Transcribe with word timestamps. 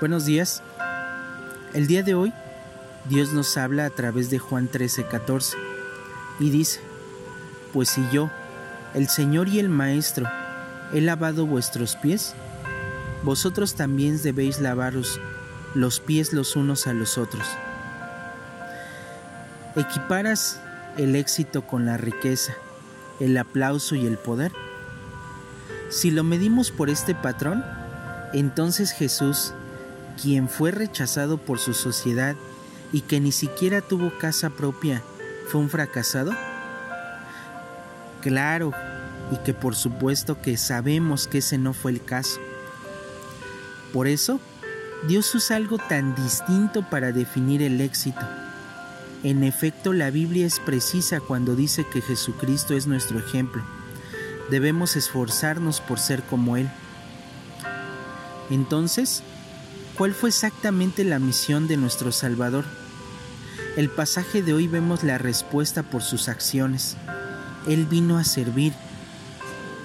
Buenos 0.00 0.24
días. 0.24 0.62
El 1.74 1.86
día 1.86 2.02
de 2.02 2.14
hoy 2.14 2.32
Dios 3.10 3.34
nos 3.34 3.58
habla 3.58 3.84
a 3.84 3.90
través 3.90 4.30
de 4.30 4.38
Juan 4.38 4.66
13, 4.66 5.04
14 5.04 5.58
y 6.38 6.48
dice, 6.48 6.80
pues 7.74 7.90
si 7.90 8.02
yo, 8.10 8.30
el 8.94 9.10
Señor 9.10 9.48
y 9.48 9.58
el 9.58 9.68
Maestro, 9.68 10.26
he 10.94 11.02
lavado 11.02 11.44
vuestros 11.44 11.96
pies, 11.96 12.34
vosotros 13.24 13.74
también 13.74 14.22
debéis 14.22 14.58
lavaros 14.58 15.20
los 15.74 16.00
pies 16.00 16.32
los 16.32 16.56
unos 16.56 16.86
a 16.86 16.94
los 16.94 17.18
otros. 17.18 17.46
¿Equiparas 19.76 20.62
el 20.96 21.14
éxito 21.14 21.66
con 21.66 21.84
la 21.84 21.98
riqueza, 21.98 22.54
el 23.20 23.36
aplauso 23.36 23.96
y 23.96 24.06
el 24.06 24.16
poder? 24.16 24.50
Si 25.90 26.10
lo 26.10 26.24
medimos 26.24 26.70
por 26.70 26.88
este 26.88 27.14
patrón, 27.14 27.62
entonces 28.32 28.92
Jesús 28.92 29.52
quien 30.20 30.48
fue 30.48 30.70
rechazado 30.70 31.38
por 31.38 31.58
su 31.58 31.74
sociedad 31.74 32.36
y 32.92 33.02
que 33.02 33.20
ni 33.20 33.32
siquiera 33.32 33.80
tuvo 33.80 34.16
casa 34.18 34.50
propia, 34.50 35.02
fue 35.48 35.60
un 35.60 35.70
fracasado? 35.70 36.32
Claro, 38.20 38.72
y 39.30 39.36
que 39.38 39.54
por 39.54 39.74
supuesto 39.74 40.40
que 40.40 40.56
sabemos 40.56 41.26
que 41.26 41.38
ese 41.38 41.58
no 41.58 41.72
fue 41.72 41.92
el 41.92 42.04
caso. 42.04 42.40
Por 43.92 44.06
eso, 44.06 44.40
Dios 45.08 45.34
usa 45.34 45.56
algo 45.56 45.78
tan 45.78 46.14
distinto 46.14 46.88
para 46.88 47.12
definir 47.12 47.62
el 47.62 47.80
éxito. 47.80 48.20
En 49.22 49.44
efecto, 49.44 49.92
la 49.92 50.10
Biblia 50.10 50.46
es 50.46 50.60
precisa 50.60 51.20
cuando 51.20 51.54
dice 51.54 51.86
que 51.90 52.00
Jesucristo 52.00 52.74
es 52.74 52.86
nuestro 52.86 53.18
ejemplo. 53.18 53.62
Debemos 54.50 54.96
esforzarnos 54.96 55.80
por 55.80 55.98
ser 55.98 56.22
como 56.22 56.56
Él. 56.56 56.68
Entonces, 58.50 59.22
¿Cuál 59.96 60.14
fue 60.14 60.30
exactamente 60.30 61.04
la 61.04 61.18
misión 61.18 61.68
de 61.68 61.76
nuestro 61.76 62.10
Salvador? 62.10 62.64
El 63.76 63.90
pasaje 63.90 64.42
de 64.42 64.54
hoy 64.54 64.66
vemos 64.66 65.04
la 65.04 65.18
respuesta 65.18 65.82
por 65.82 66.02
sus 66.02 66.28
acciones. 66.28 66.96
Él 67.68 67.86
vino 67.86 68.18
a 68.18 68.24
servir. 68.24 68.72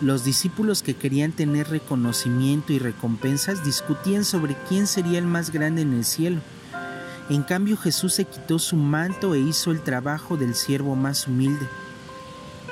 Los 0.01 0.23
discípulos 0.23 0.83
que 0.83 0.95
querían 0.95 1.33
tener 1.33 1.69
reconocimiento 1.69 2.73
y 2.73 2.79
recompensas 2.79 3.63
discutían 3.63 4.25
sobre 4.25 4.55
quién 4.69 4.87
sería 4.87 5.19
el 5.19 5.25
más 5.25 5.51
grande 5.51 5.81
en 5.81 5.93
el 5.93 6.05
cielo. 6.05 6.41
En 7.29 7.43
cambio 7.43 7.75
Jesús 7.75 8.13
se 8.13 8.25
quitó 8.25 8.59
su 8.59 8.75
manto 8.75 9.35
e 9.35 9.39
hizo 9.39 9.71
el 9.71 9.81
trabajo 9.81 10.37
del 10.37 10.55
siervo 10.55 10.95
más 10.95 11.27
humilde. 11.27 11.67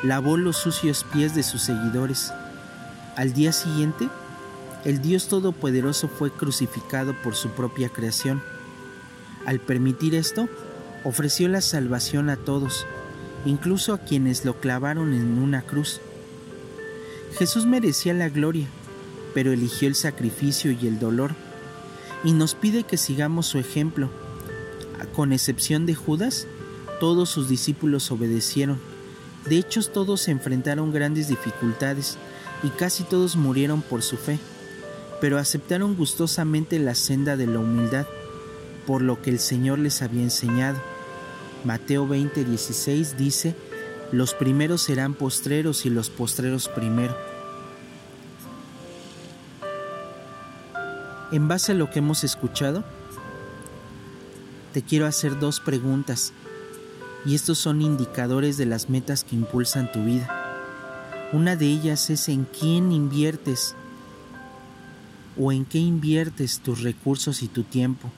Lavó 0.04 0.38
los 0.38 0.58
sucios 0.58 1.06
pies 1.12 1.36
de 1.36 1.44
sus 1.44 1.62
seguidores. 1.62 2.32
Al 3.16 3.34
día 3.34 3.52
siguiente, 3.52 4.10
el 4.86 5.02
Dios 5.02 5.30
Todopoderoso 5.30 6.10
fue 6.10 6.30
crucificado 6.30 7.14
por 7.24 7.36
su 7.36 7.50
propia 7.52 7.88
creación. 7.88 8.44
Al 9.46 9.60
permitir 9.60 10.14
esto, 10.14 10.50
ofreció 11.06 11.48
la 11.48 11.62
salvación 11.62 12.30
a 12.30 12.36
todos, 12.36 12.86
incluso 13.46 13.94
a 13.94 14.00
quienes 14.00 14.44
lo 14.44 14.60
clavaron 14.60 15.14
en 15.14 15.40
una 15.40 15.62
cruz. 15.62 16.02
Jesús 17.38 17.66
merecía 17.66 18.14
la 18.14 18.28
gloria, 18.28 18.68
pero 19.34 19.54
eligió 19.54 19.88
el 19.88 19.96
sacrificio 19.96 20.72
y 20.72 20.88
el 20.88 21.00
dolor, 21.00 21.32
y 22.26 22.34
nos 22.34 22.54
pide 22.54 22.84
que 22.84 22.98
sigamos 22.98 23.46
su 23.46 23.60
ejemplo. 23.60 24.10
Con 25.14 25.32
excepción 25.32 25.86
de 25.86 25.96
Judas, 25.96 26.46
todos 27.00 27.30
sus 27.30 27.48
discípulos 27.48 28.12
obedecieron. 28.12 28.80
De 29.48 29.58
hecho, 29.58 29.82
todos 29.84 30.22
se 30.22 30.32
enfrentaron 30.32 30.92
grandes 30.92 31.28
dificultades 31.30 32.18
y 32.64 32.70
casi 32.70 33.04
todos 33.04 33.36
murieron 33.36 33.82
por 33.82 34.02
su 34.02 34.18
fe 34.18 34.40
pero 35.24 35.38
aceptaron 35.38 35.96
gustosamente 35.96 36.80
la 36.80 36.96
senda 36.96 37.38
de 37.38 37.48
la 37.48 37.60
humildad, 37.60 38.06
por 38.86 39.02
lo 39.02 39.22
que 39.22 39.30
el 39.30 39.40
Señor 39.40 39.80
les 39.80 40.02
había 40.02 40.22
enseñado. 40.22 40.78
Mateo 41.64 42.06
20:16 42.06 43.16
dice, 43.16 43.56
los 44.12 44.34
primeros 44.34 44.82
serán 44.82 45.14
postreros 45.14 45.86
y 45.86 45.90
los 45.90 46.10
postreros 46.10 46.68
primero. 46.68 47.16
En 51.32 51.48
base 51.48 51.72
a 51.72 51.76
lo 51.76 51.90
que 51.90 52.00
hemos 52.00 52.26
escuchado, 52.26 52.84
te 54.74 54.82
quiero 54.82 55.06
hacer 55.06 55.40
dos 55.40 55.62
preguntas, 55.62 56.34
y 57.26 57.36
estos 57.36 57.58
son 57.60 57.82
indicadores 57.82 58.58
de 58.58 58.66
las 58.66 58.90
metas 58.90 59.24
que 59.24 59.38
impulsan 59.38 59.90
tu 59.90 60.04
vida. 60.04 60.28
Una 61.32 61.56
de 61.56 61.68
ellas 61.68 62.10
es 62.10 62.28
en 62.28 62.44
quién 62.44 62.92
inviertes 62.92 63.78
o 65.38 65.52
en 65.52 65.66
qué 65.66 65.80
inviertes 65.80 66.60
tus 66.60 66.82
recursos 66.82 67.44
y 67.44 67.48
tu 67.48 67.64
tiempo? 67.64 68.10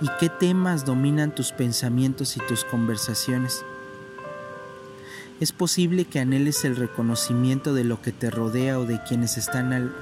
¿Y 0.00 0.08
qué 0.18 0.28
temas 0.28 0.84
dominan 0.84 1.34
tus 1.34 1.52
pensamientos 1.52 2.36
y 2.36 2.40
tus 2.40 2.64
conversaciones? 2.64 3.64
Es 5.40 5.52
posible 5.52 6.04
que 6.04 6.20
anheles 6.20 6.64
el 6.64 6.76
reconocimiento 6.76 7.74
de 7.74 7.84
lo 7.84 8.00
que 8.00 8.12
te 8.12 8.30
rodea 8.30 8.78
o 8.78 8.86
de 8.86 9.02
quienes 9.02 9.36
están 9.36 9.72
al 9.72 9.94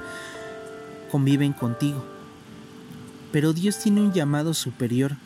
conviven 1.10 1.52
contigo. 1.52 2.04
Pero 3.32 3.52
Dios 3.52 3.78
tiene 3.78 4.00
un 4.00 4.12
llamado 4.12 4.54
superior 4.54 5.16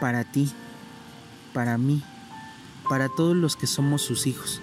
para 0.00 0.24
ti, 0.24 0.50
para 1.52 1.76
mí, 1.76 2.02
para 2.88 3.08
todos 3.08 3.36
los 3.36 3.56
que 3.56 3.66
somos 3.66 4.02
sus 4.02 4.26
hijos. 4.26 4.60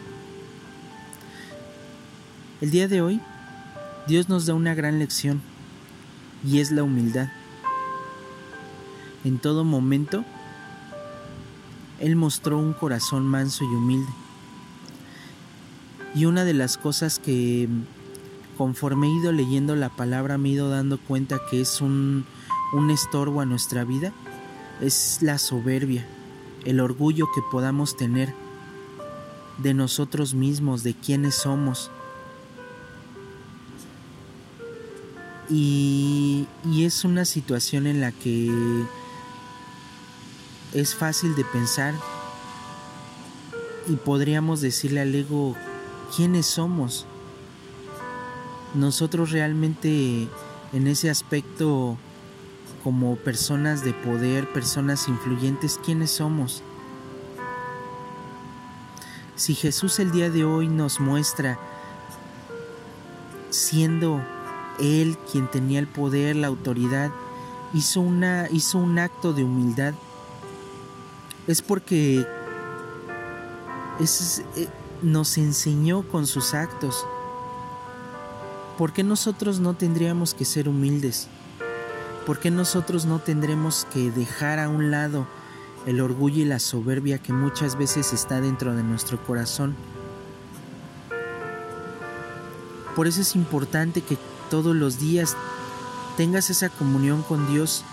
El 2.61 2.71
día 2.71 2.87
de 2.87 3.01
hoy 3.01 3.21
Dios 4.07 4.29
nos 4.29 4.45
da 4.45 4.53
una 4.53 4.73
gran 4.73 5.00
lección 5.00 5.41
y 6.45 6.59
es 6.59 6.72
la 6.72 6.84
humildad. 6.84 7.28
En 9.25 9.38
todo 9.38 9.66
momento, 9.66 10.23
Él 12.00 12.16
mostró 12.16 12.57
un 12.57 12.72
corazón 12.72 13.28
manso 13.28 13.66
y 13.66 13.67
humilde. 13.67 14.12
Y 16.16 16.23
una 16.23 16.46
de 16.46 16.53
las 16.53 16.78
cosas 16.78 17.19
que 17.19 17.67
conforme 18.57 19.07
he 19.07 19.19
ido 19.19 19.34
leyendo 19.34 19.75
la 19.75 19.90
palabra 19.90 20.38
me 20.38 20.50
he 20.50 20.51
ido 20.53 20.69
dando 20.69 20.97
cuenta 21.00 21.41
que 21.51 21.59
es 21.59 21.81
un, 21.81 22.25
un 22.72 22.90
estorbo 22.90 23.41
a 23.41 23.46
nuestra 23.46 23.84
vida 23.84 24.13
es 24.79 25.19
la 25.22 25.38
soberbia, 25.38 26.07
el 26.63 26.79
orgullo 26.79 27.28
que 27.35 27.41
podamos 27.51 27.97
tener 27.97 28.34
de 29.57 29.73
nosotros 29.73 30.34
mismos, 30.34 30.84
de 30.84 30.94
quiénes 30.94 31.35
somos, 31.35 31.91
Y, 35.50 36.47
es 36.78 37.06
una 37.06 37.25
situación 37.25 37.88
en 37.88 38.02
la 38.02 38.12
que 38.12 38.52
es 40.74 40.96
fácil 40.96 41.35
de 41.35 41.46
pensar 41.46 41.94
y 43.88 43.96
podríamos 43.96 44.62
decirle 44.62 45.02
al 45.02 45.16
ego 45.16 45.56
quiénes 46.16 46.46
somos. 46.46 47.06
Nosotros 48.74 49.31
realmente 49.31 50.28
en 50.74 50.88
ese 50.88 51.09
aspecto 51.09 51.97
como 52.84 53.16
personas 53.16 53.84
de 53.84 53.94
poder, 53.94 54.52
personas 54.52 55.08
influyentes, 55.08 55.79
¿quiénes 55.84 56.12
somos? 56.12 56.64
Si 59.35 59.56
Jesús 59.56 60.00
el 60.00 60.12
día 60.12 60.29
de 60.29 60.46
hoy 60.46 60.68
nos 60.68 61.00
muestra 61.00 61.59
siendo 63.50 64.22
él, 64.79 65.17
quien 65.31 65.47
tenía 65.47 65.79
el 65.79 65.88
poder, 65.88 66.35
la 66.35 66.47
autoridad, 66.47 67.11
hizo, 67.73 68.01
una, 68.01 68.47
hizo 68.51 68.77
un 68.77 68.99
acto 68.99 69.33
de 69.33 69.43
humildad, 69.43 69.93
es 71.47 71.61
porque 71.61 72.25
eh, 73.99 74.67
nos 75.01 75.37
enseñó 75.37 76.07
con 76.07 76.27
sus 76.27 76.53
actos. 76.53 77.05
¿Por 78.77 78.93
qué 78.93 79.03
nosotros 79.03 79.59
no 79.59 79.73
tendríamos 79.73 80.33
que 80.33 80.45
ser 80.45 80.69
humildes? 80.69 81.27
¿Por 82.25 82.40
qué 82.40 82.52
nosotros 82.52 83.05
no 83.05 83.19
tendremos 83.19 83.87
que 83.93 84.11
dejar 84.11 84.59
a 84.59 84.69
un 84.69 84.91
lado 84.91 85.25
el 85.85 86.02
orgullo 86.02 86.41
y 86.41 86.46
la 86.46 86.59
soberbia 86.59 87.17
que 87.17 87.31
muchas 87.34 87.78
veces 87.78 88.11
está 88.11 88.41
dentro 88.41 88.75
de 88.75 88.84
nuestro 88.84 89.23
corazón? 89.23 89.75
Por 92.97 93.05
eso 93.05 93.22
es 93.22 93.35
importante 93.35 94.02
que 94.02 94.17
todos 94.49 94.76
los 94.76 94.99
días 94.99 95.38
tengas 96.17 96.49
esa 96.49 96.70
comunión 96.70 97.22
con 97.22 97.47
Dios. 97.47 97.84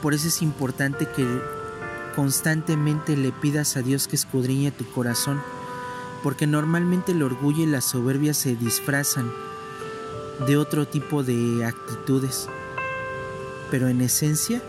Por 0.00 0.14
eso 0.14 0.28
es 0.28 0.40
importante 0.40 1.10
que 1.10 1.26
constantemente 2.14 3.16
le 3.16 3.32
pidas 3.32 3.76
a 3.76 3.82
Dios 3.82 4.06
que 4.06 4.14
escudriñe 4.14 4.70
tu 4.70 4.88
corazón, 4.92 5.42
porque 6.22 6.46
normalmente 6.46 7.10
el 7.10 7.24
orgullo 7.24 7.64
y 7.64 7.66
la 7.66 7.80
soberbia 7.80 8.34
se 8.34 8.54
disfrazan 8.54 9.32
de 10.46 10.56
otro 10.56 10.86
tipo 10.86 11.24
de 11.24 11.64
actitudes, 11.64 12.48
pero 13.68 13.88
en 13.88 14.00
esencia 14.00 14.62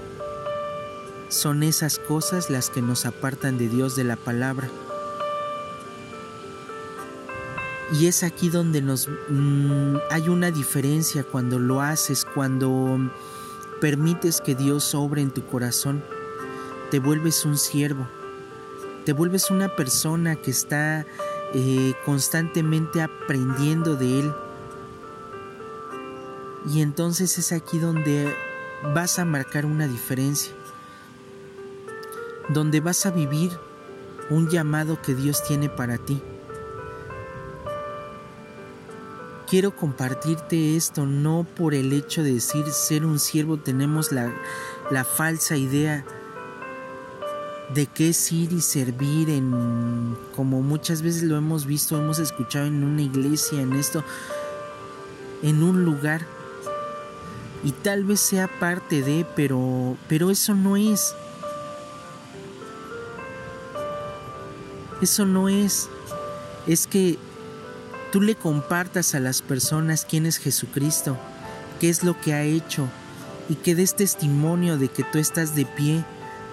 son 1.30 1.62
esas 1.62 2.00
cosas 2.00 2.50
las 2.50 2.72
que 2.72 2.82
nos 2.82 3.06
apartan 3.06 3.60
de 3.60 3.70
Dios 3.70 3.96
de 3.96 4.06
la 4.06 4.16
palabra. 4.16 4.72
Y 7.94 8.08
es 8.08 8.24
aquí 8.24 8.50
donde 8.50 8.82
nos 8.82 9.08
mm, 9.08 9.98
hay 10.10 10.30
una 10.30 10.50
diferencia 10.52 11.24
cuando 11.24 11.60
lo 11.60 11.82
haces, 11.82 12.26
cuando 12.26 13.00
permites 13.80 14.42
que 14.42 14.56
Dios 14.56 14.96
obre 14.96 15.22
en 15.22 15.32
tu 15.32 15.46
corazón, 15.46 16.04
te 16.90 17.00
vuelves 17.00 17.46
un 17.46 17.58
siervo, 17.58 18.08
te 19.06 19.14
vuelves 19.14 19.52
una 19.52 19.76
persona 19.76 20.36
que 20.36 20.50
está 20.50 21.06
eh, 21.54 21.94
constantemente 22.06 23.02
aprendiendo 23.02 23.96
de 23.96 24.20
Él. 24.22 24.34
Y 26.74 26.82
entonces 26.82 27.38
es 27.38 27.52
aquí 27.52 27.78
donde 27.78 28.36
vas 28.96 29.20
a 29.20 29.26
marcar 29.26 29.68
una 29.68 29.88
diferencia, 29.88 30.54
donde 32.50 32.80
vas 32.80 33.06
a 33.06 33.12
vivir 33.12 33.52
un 34.32 34.50
llamado 34.50 35.00
que 35.02 35.14
Dios 35.14 35.44
tiene 35.44 35.70
para 35.70 36.00
ti. 36.00 36.22
Quiero 39.48 39.76
compartirte 39.76 40.76
esto 40.76 41.06
no 41.06 41.46
por 41.56 41.76
el 41.76 41.94
hecho 41.94 42.24
de 42.24 42.34
decir 42.34 42.66
ser 42.72 43.06
un 43.06 43.20
siervo 43.20 43.58
tenemos 43.58 44.12
la, 44.12 44.34
la 44.90 45.04
falsa 45.04 45.56
idea 45.56 46.04
de 47.74 47.88
qué 47.88 48.10
es 48.10 48.32
ir 48.32 48.52
y 48.54 48.62
servir 48.62 49.30
en 49.30 50.18
como 50.36 50.62
muchas 50.62 51.02
veces 51.02 51.24
lo 51.24 51.38
hemos 51.38 51.66
visto, 51.66 51.98
hemos 51.98 52.20
escuchado 52.20 52.66
en 52.66 52.84
una 52.84 53.02
iglesia, 53.02 53.62
en 53.62 53.74
esto, 53.74 54.04
en 55.42 55.64
un 55.64 55.84
lugar. 55.84 56.26
Y 57.64 57.72
tal 57.72 58.04
vez 58.04 58.20
sea 58.20 58.48
parte 58.48 59.02
de, 59.02 59.26
pero 59.36 59.98
pero 60.08 60.30
eso 60.30 60.54
no 60.54 60.78
es. 60.78 61.16
Eso 65.02 65.26
no 65.26 65.50
es. 65.50 65.90
Es 66.68 66.86
que 66.88 67.18
tú 68.16 68.22
le 68.22 68.36
compartas 68.36 69.14
a 69.14 69.20
las 69.20 69.42
personas 69.42 70.08
quién 70.10 70.26
es 70.26 70.38
Jesucristo, 70.38 71.18
qué 71.82 71.90
es 71.90 72.02
lo 72.02 72.18
que 72.22 72.34
ha 72.34 72.44
hecho 72.44 72.88
y 73.50 73.56
que 73.56 73.76
des 73.76 73.94
testimonio 73.94 74.78
de 74.78 74.88
que 74.88 75.04
tú 75.04 75.18
estás 75.18 75.54
de 75.54 75.66
pie, 75.66 76.02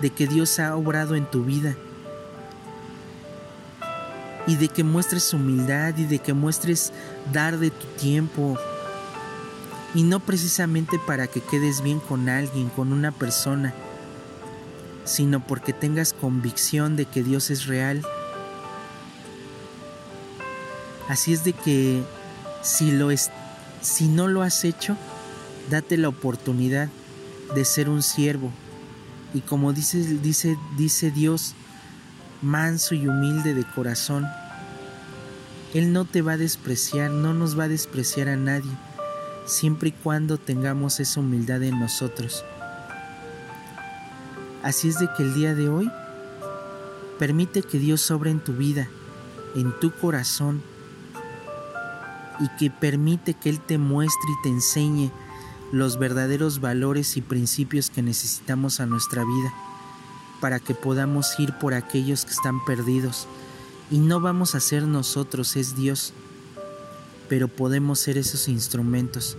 de 0.01 0.11
que 0.11 0.27
Dios 0.27 0.59
ha 0.59 0.75
obrado 0.75 1.15
en 1.15 1.25
tu 1.25 1.45
vida 1.45 1.77
y 4.49 4.57
de 4.57 4.67
que 4.67 4.83
muestres 4.83 5.33
humildad 5.33 5.97
y 5.99 6.07
de 6.07 6.19
que 6.19 6.33
muestres 6.33 6.93
dar 7.33 7.57
de 7.59 7.71
tu 7.71 7.87
tiempo 7.97 8.59
y 9.95 10.03
no 10.03 10.19
precisamente 10.19 10.99
para 11.07 11.29
que 11.29 11.41
quedes 11.43 11.81
bien 11.81 12.01
con 12.01 12.29
alguien, 12.29 12.71
con 12.71 12.93
una 12.93 13.13
persona, 13.13 13.73
sino 15.05 15.47
porque 15.47 15.73
tengas 15.73 16.13
convicción 16.13 16.97
de 16.97 17.05
que 17.05 17.23
Dios 17.23 17.53
es 17.53 17.67
real 17.67 18.05
Así 21.09 21.33
es 21.33 21.45
de 21.45 21.53
que 21.53 22.03
si, 22.63 22.93
lo 22.93 23.11
es, 23.11 23.31
si 23.81 24.09
no 24.09 24.29
lo 24.29 24.43
has 24.43 24.65
hecho, 24.65 24.97
date 25.71 25.97
la 25.97 26.09
oportunidad 26.09 26.89
de 27.55 27.65
ser 27.65 27.89
un 27.89 28.03
siervo. 28.03 28.51
Y 29.35 29.41
como 29.41 29.73
dice, 29.73 29.99
dice, 29.99 30.57
dice 30.77 31.11
Dios, 31.11 31.55
manso 32.41 32.95
y 32.95 33.07
humilde 33.07 33.55
de 33.55 33.65
corazón, 33.65 34.27
Él 35.75 35.93
no 35.93 36.05
te 36.05 36.23
va 36.23 36.33
a 36.33 36.37
despreciar, 36.37 37.11
no 37.11 37.33
nos 37.33 37.59
va 37.59 37.65
a 37.65 37.69
despreciar 37.69 38.29
a 38.29 38.37
nadie, 38.37 38.71
siempre 39.47 39.89
y 39.89 39.93
cuando 39.93 40.39
tengamos 40.39 41.01
esa 41.01 41.21
humildad 41.21 41.63
en 41.63 41.81
nosotros. 41.81 42.45
Así 44.63 44.89
es 44.89 44.99
de 44.99 45.09
que 45.17 45.23
el 45.23 45.35
día 45.35 45.55
de 45.55 45.69
hoy, 45.69 45.91
permite 47.19 47.63
que 47.63 47.79
Dios 47.79 48.01
sobre 48.01 48.31
en 48.31 48.41
tu 48.41 48.53
vida, 48.53 48.89
en 49.55 49.79
tu 49.81 49.93
corazón, 49.93 50.63
y 52.41 52.49
que 52.59 52.71
permite 52.71 53.35
que 53.35 53.49
Él 53.49 53.61
te 53.61 53.79
muestre 53.79 54.31
y 54.31 54.43
te 54.43 54.49
enseñe 54.49 55.11
los 55.73 55.99
verdaderos 55.99 56.61
valores 56.61 57.17
y 57.17 57.23
principios 57.23 57.91
que 57.91 58.03
necesitamos 58.03 58.81
a 58.81 58.87
nuestra 58.87 59.25
vida 59.25 59.55
para 60.41 60.61
que 60.61 60.75
podamos 60.75 61.39
ir 61.39 61.57
por 61.59 61.73
aquellos 61.73 62.25
que 62.25 62.33
están 62.33 62.65
perdidos. 62.65 63.27
Y 63.91 63.99
no 63.99 64.21
vamos 64.21 64.55
a 64.55 64.61
ser 64.61 64.83
nosotros, 64.83 65.57
es 65.57 65.77
Dios, 65.77 66.13
pero 67.29 67.49
podemos 67.49 68.01
ser 68.01 68.19
esos 68.19 68.49
instrumentos 68.49 69.39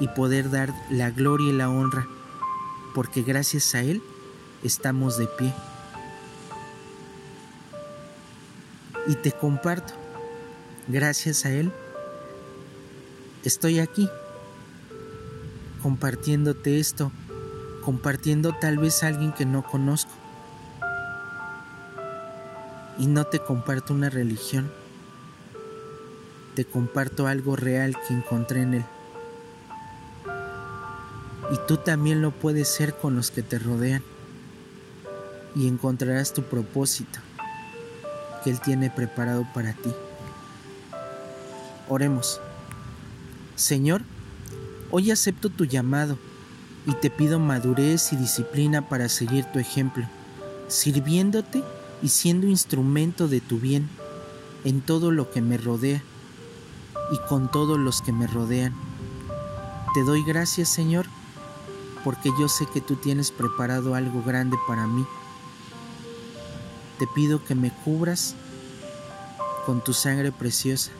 y 0.00 0.08
poder 0.08 0.50
dar 0.50 0.74
la 0.90 1.10
gloria 1.10 1.50
y 1.50 1.52
la 1.52 1.70
honra, 1.70 2.08
porque 2.94 3.22
gracias 3.22 3.74
a 3.74 3.82
Él 3.82 4.02
estamos 4.62 5.16
de 5.18 5.26
pie. 5.26 5.54
Y 9.06 9.16
te 9.16 9.32
comparto 9.32 10.03
gracias 10.88 11.44
a 11.44 11.50
Él, 11.50 11.72
estoy 13.44 13.78
aquí 13.78 14.08
compartiéndote 15.82 16.80
esto, 16.80 17.12
compartiendo 17.84 18.54
tal 18.58 18.78
vez 18.78 19.02
a 19.02 19.08
alguien 19.08 19.32
que 19.32 19.44
no 19.44 19.62
conozco. 19.62 20.12
Y 22.96 23.06
no 23.06 23.24
te 23.26 23.38
comparto 23.40 23.92
una 23.92 24.08
religión, 24.08 24.70
te 26.54 26.64
comparto 26.64 27.26
algo 27.26 27.54
real 27.54 27.96
que 28.06 28.14
encontré 28.14 28.62
en 28.62 28.74
Él. 28.74 28.84
Y 31.50 31.58
tú 31.68 31.76
también 31.76 32.22
lo 32.22 32.30
puedes 32.30 32.68
ser 32.68 32.94
con 32.94 33.14
los 33.14 33.30
que 33.30 33.42
te 33.42 33.58
rodean. 33.58 34.02
Y 35.54 35.68
encontrarás 35.68 36.32
tu 36.32 36.42
propósito 36.44 37.18
que 38.42 38.50
Él 38.50 38.60
tiene 38.60 38.90
preparado 38.90 39.46
para 39.52 39.74
ti. 39.74 39.92
Oremos. 41.88 42.40
Señor, 43.56 44.02
hoy 44.90 45.10
acepto 45.10 45.50
tu 45.50 45.66
llamado 45.66 46.18
y 46.86 46.94
te 46.94 47.10
pido 47.10 47.38
madurez 47.38 48.12
y 48.12 48.16
disciplina 48.16 48.88
para 48.88 49.10
seguir 49.10 49.44
tu 49.46 49.58
ejemplo, 49.58 50.06
sirviéndote 50.66 51.62
y 52.02 52.08
siendo 52.08 52.46
instrumento 52.46 53.28
de 53.28 53.42
tu 53.42 53.58
bien 53.58 53.90
en 54.64 54.80
todo 54.80 55.10
lo 55.10 55.30
que 55.30 55.42
me 55.42 55.58
rodea 55.58 56.02
y 57.12 57.18
con 57.28 57.50
todos 57.50 57.78
los 57.78 58.00
que 58.00 58.12
me 58.12 58.26
rodean. 58.26 58.74
Te 59.92 60.04
doy 60.04 60.24
gracias, 60.24 60.70
Señor, 60.70 61.04
porque 62.02 62.30
yo 62.40 62.48
sé 62.48 62.66
que 62.72 62.80
tú 62.80 62.96
tienes 62.96 63.30
preparado 63.30 63.94
algo 63.94 64.22
grande 64.22 64.56
para 64.66 64.86
mí. 64.86 65.04
Te 66.98 67.06
pido 67.14 67.44
que 67.44 67.54
me 67.54 67.70
cubras 67.84 68.34
con 69.66 69.84
tu 69.84 69.92
sangre 69.92 70.32
preciosa 70.32 70.90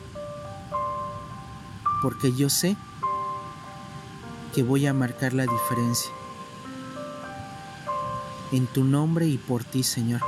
porque 2.05 2.33
yo 2.33 2.51
sé 2.51 2.77
que 4.53 4.61
voy 4.61 4.85
a 4.85 4.93
marcar 4.93 5.33
la 5.33 5.47
diferencia. 5.47 6.11
En 8.51 8.67
tu 8.67 8.83
nombre 8.83 9.25
y 9.25 9.39
por 9.39 9.63
ti, 9.63 9.81
Señor. 9.81 10.21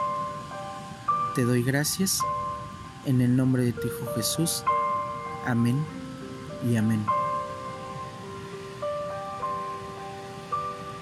Te 1.36 1.44
doy 1.44 1.62
gracias 1.62 2.22
en 3.06 3.22
el 3.22 3.36
nombre 3.36 3.63
de 3.63 3.74
tu 3.74 3.86
Hijo 3.86 4.12
Jesús. 4.16 4.63
Amén 5.46 5.86
y 6.68 6.78
amén. 6.78 7.06